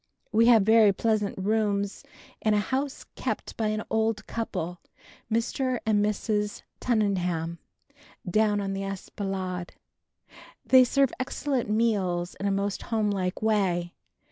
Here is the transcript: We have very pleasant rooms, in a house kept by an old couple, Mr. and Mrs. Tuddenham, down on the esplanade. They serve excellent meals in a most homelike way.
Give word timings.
We 0.31 0.47
have 0.47 0.63
very 0.63 0.91
pleasant 0.91 1.37
rooms, 1.37 2.03
in 2.41 2.55
a 2.55 2.59
house 2.59 3.05
kept 3.15 3.55
by 3.55 3.67
an 3.67 3.83
old 3.91 4.25
couple, 4.25 4.81
Mr. 5.31 5.79
and 5.85 6.03
Mrs. 6.03 6.63
Tuddenham, 6.79 7.59
down 8.27 8.59
on 8.61 8.73
the 8.73 8.83
esplanade. 8.83 9.75
They 10.65 10.85
serve 10.85 11.13
excellent 11.19 11.69
meals 11.69 12.33
in 12.39 12.47
a 12.47 12.51
most 12.51 12.81
homelike 12.81 13.43
way. 13.43 13.93